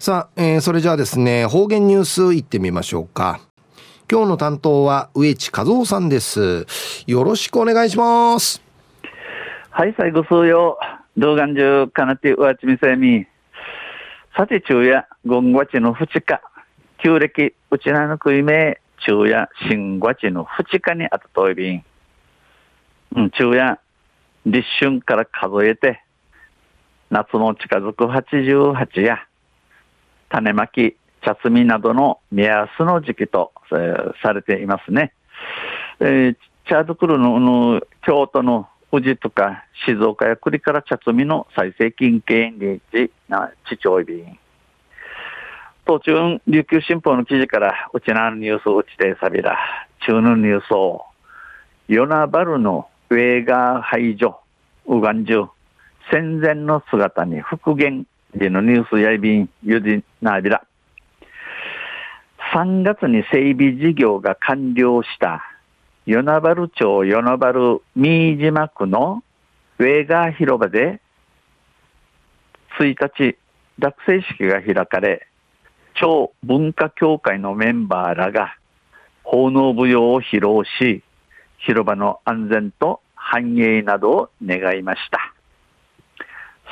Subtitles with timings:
[0.00, 3.40] さあ、えー、それじゃあですね、方言ニュースいってみましょうか。
[4.08, 6.66] 今日の担当は植地和夫さんです。
[7.08, 8.62] よろしくお願いします。
[9.70, 10.78] はい、最後数曜。
[11.16, 13.26] 動画中、かなってうわちみせみ。
[14.36, 16.40] さて、昼夜、5月の2日。
[17.02, 21.84] 旧暦、うちなのくいめ、昼夜、新月の2日にあたといびん。
[23.16, 23.80] うん、昼夜、
[24.46, 26.04] 立春から数えて、
[27.10, 29.27] 夏の近づく88や、
[30.28, 35.12] 種まき、茶摘みなどの目安の時期と、え、されていますね。
[36.00, 36.36] えー、
[36.68, 44.38] 茶作るのの京都の宇治とか静岡や栗から茶摘みの最盛近県リーチな地長便。
[45.84, 49.58] 途中、琉球新報の記事から、うちなのニュースうちでさびら、
[50.06, 51.06] 中のニュースを、
[51.88, 54.38] ヨナバルのウェーガー排除、
[54.86, 55.48] ウガンジュ、
[56.12, 60.62] 戦前の姿に復元でのニュースやいびん、ゆでなびら。
[62.52, 65.42] 3月に整備事業が完了した
[66.06, 69.22] 与那原町与那原新島区の
[69.78, 71.00] ウェーガー広場で
[72.78, 73.36] 1日
[73.78, 75.26] 学生式が開かれ、
[75.94, 78.56] 超文化協会のメンバーらが
[79.24, 81.02] 奉納舞踊を披露し、
[81.58, 85.34] 広場の安全と繁栄などを願いました。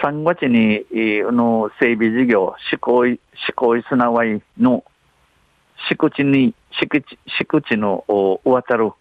[0.03, 0.85] 3月に、
[1.33, 3.19] の整備事業、施行、施
[3.55, 4.85] 行すなわいの
[5.89, 8.93] 敷地に、敷地、敷地のお渡る、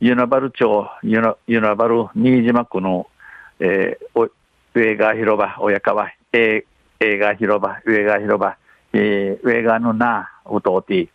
[0.00, 3.06] ユナバル町、ユナユナバル新島区の、
[3.58, 8.56] えー、ウェーガー広場、親川、えー、映画広場、ウェーガー広場、
[8.92, 11.08] えー、ウェーガーのな、うとうて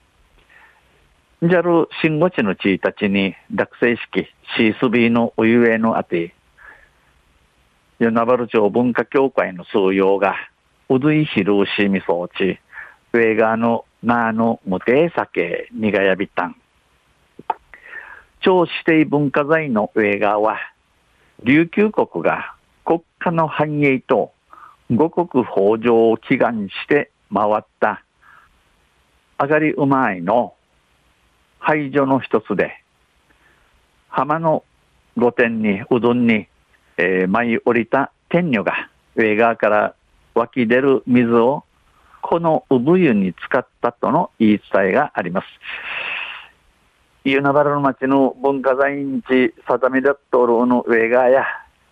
[1.41, 6.33] じゃる新五地の地たちに、学生式、シースビーのおゆえのあて、
[7.99, 10.35] 与那原町文化協会の数用が、
[10.89, 12.59] うどいひるうしみそうち、
[13.13, 16.55] ウェーガーのなの無定酒にがやびたん。
[18.41, 20.57] 超指定文化財のウェーガーは、
[21.43, 24.31] 琉球国が国家の繁栄と
[24.91, 28.03] 五国豊穣を祈願して回った
[29.39, 30.53] 上がりうまいの
[31.59, 32.83] 排除の一つで、
[34.09, 34.63] 浜の
[35.17, 36.47] 御殿にうどんに、
[36.97, 39.95] えー、舞い降りた天女がウェーガーから
[40.33, 41.63] 湧き出る水を
[42.21, 45.47] この産湯に使ったとの言い伝えがあります。
[47.23, 51.45] 湯なばらの町の文化財に地定めだっとるの上がや、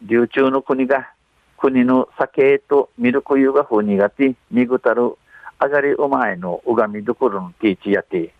[0.03, 1.09] 流中の国が、
[1.57, 5.15] 国の酒とミルク湯がふにがて、みぐたる、
[5.57, 8.33] あがりうまいのうがみどころのティーチやて、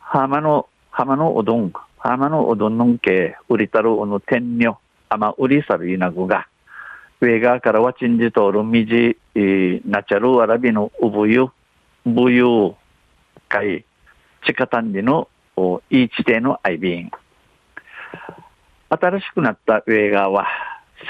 [0.00, 4.78] 浜の、浜のうどん、浜のうどんのんけ、売りたるおの天女、
[5.16, 6.46] ま売りさるいなぐが、
[7.20, 9.16] 上側からわちんじとるみじ、
[9.86, 11.46] なちゃるわらびのうぶゆ、
[12.04, 12.74] ぶゆ、
[13.48, 13.84] かい、
[14.44, 15.28] ちかたんじの、
[15.90, 17.10] いい地底のアイビン。
[18.88, 20.46] 新しくなった上側は、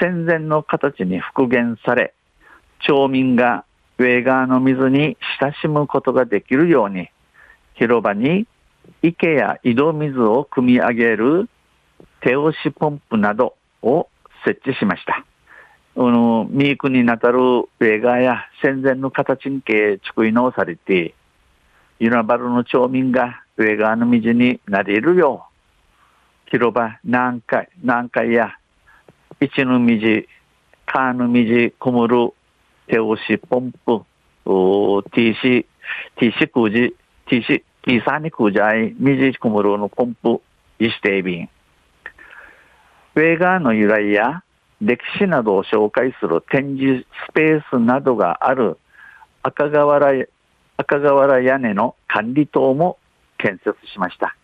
[0.00, 2.14] 戦前の形に復元され、
[2.80, 3.64] 町民が
[3.98, 7.08] 上側の水に親しむことができるように、
[7.74, 8.46] 広場に
[9.02, 11.48] 池や井戸水を汲み上げる
[12.20, 14.08] 手押しポンプなどを
[14.44, 15.24] 設置しました。
[15.94, 17.38] あの、ミークになたる
[17.80, 21.14] 映画や戦前の形にけ作り直されて、
[21.98, 25.46] ユナバルの町民が上側の道になれるよ
[26.46, 28.56] う、広場何回、何回や、
[29.40, 30.26] 一の道、
[30.86, 32.32] 川の道、こむる
[32.86, 34.02] 手押しポンプ、
[35.12, 35.66] T シ、
[36.18, 36.94] T シ空じ、
[37.28, 40.40] T シ、T さに空じゃい、道こむるのポンプ、
[40.78, 41.20] イステ
[43.14, 44.42] 上側の由来や、
[44.80, 48.78] 歴史などを紹介する展示スペースなどがある
[49.42, 50.26] 赤瓦
[50.76, 52.98] 赤瓦屋根の管理棟も
[53.38, 54.34] 建設しました。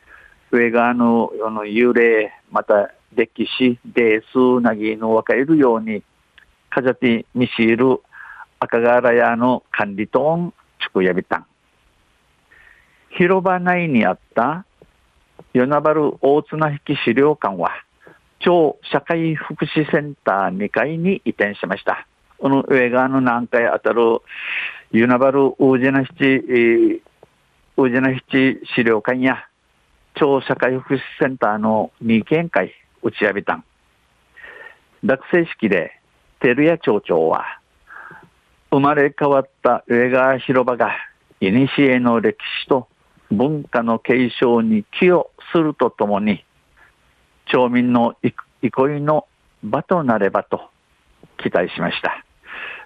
[0.51, 6.03] 上側のあの幽霊、また歴史で数なぎの分かれるように、
[6.71, 8.01] かじゃて見しる
[8.61, 11.47] 赤瓦屋の管理棟んちくやびたん。
[13.11, 14.65] 広場内にあった
[15.55, 17.71] 与那原大綱引き資料館は、
[18.49, 22.07] 超社会福祉センター2階に移転しました。
[22.39, 24.23] この上側の南海あたる、
[24.91, 27.03] ユナバル大地な七、
[27.77, 29.45] 宇治な七資料館や、
[30.15, 32.73] 超社会福祉センターの2見会
[33.03, 33.65] 打ち上げたん。
[35.05, 36.01] 学生式で、
[36.41, 37.45] 照屋町長は、
[38.71, 40.93] 生まれ変わった上川広場が、
[41.39, 42.89] 古の歴史と
[43.31, 46.43] 文化の継承に寄与するとともに、
[47.51, 48.15] 町民の
[48.63, 49.27] 憩いの
[49.63, 50.71] 場となればと
[51.39, 52.25] 期待しました。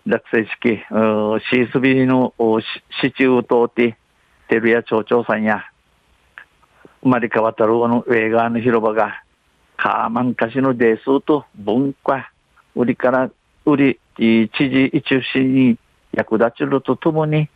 [0.06, 2.34] 落成式、シースビーの
[3.00, 3.96] 市中通って、
[4.48, 5.64] テルや町長さんや、
[7.02, 9.22] 生まれ変わったるの上側の広場が、
[9.76, 12.30] カーマンカシのデースと文化、
[12.74, 13.30] 売りから、
[13.64, 15.78] 売り、知事一中に
[16.12, 17.48] 役立ちるとともに、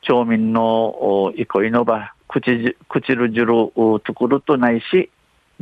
[0.00, 3.72] 町民の憩いの場、口、口るじる
[4.06, 5.10] 作るとないし、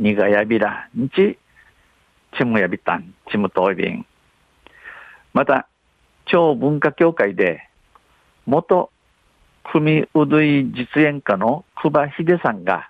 [0.01, 1.37] にがやびら、んち、
[2.35, 4.03] ちむやびたん、ちむといびん。
[5.31, 5.67] また、
[6.25, 7.69] 町文化協会で、
[8.47, 8.89] 元
[9.71, 12.89] 組うどい実演家の久保秀さんが、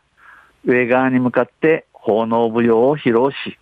[0.63, 3.59] 上側に向かって奉納舞踊を披露し、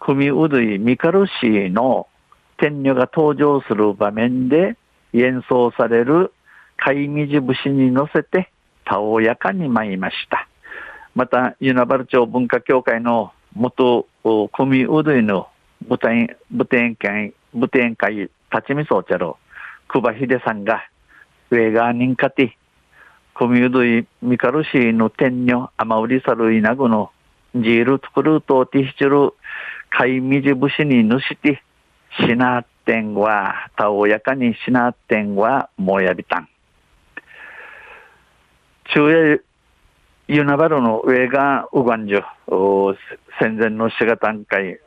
[0.00, 2.08] 組うどいミカルシの
[2.56, 4.76] 天女が登場する場面で
[5.12, 6.32] 演奏される
[6.76, 8.50] 貝じ節に乗せて、
[8.84, 10.48] たおやかに舞いました。
[11.16, 14.06] また、ユナバル町文化協会の元
[14.52, 15.48] 組うどいの
[15.88, 18.30] 舞台、舞台会、舞台会立
[18.66, 19.38] ちみそうちゃろ、
[19.88, 20.82] 久保秀さんが、
[21.50, 22.58] 上側にかて、
[23.34, 27.10] 組うどいミカルシーの天女、甘売りさるいなぐの、
[27.54, 29.34] ジール作るとティヒチュル、
[29.88, 31.62] 貝じ節にぬして、
[32.20, 36.48] しなってんは、たおやかにしなってんは、もやびたん。
[38.92, 39.42] 中夜、
[40.28, 42.96] ユナバルの上がウガンジュ、
[43.38, 44.80] 戦前の滋賀段階、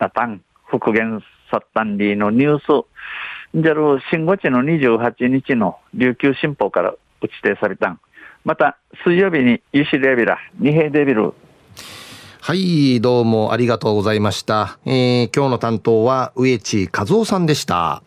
[0.00, 1.22] なたん、復元
[1.52, 2.86] サッタンリーのニュース、
[3.54, 8.00] じゃる、新五地の28日の琉球新報から打ち定されたん。
[8.44, 11.32] また、水曜日にユシレビラ、二平デビル。
[12.40, 14.80] はい、どうもありがとうございました。
[14.84, 18.02] えー、今日の担当は植地和夫さんでした。